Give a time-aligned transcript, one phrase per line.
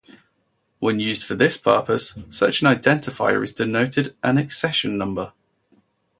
[0.79, 5.31] When used for this purpose, such an identifier is denoted an accession number.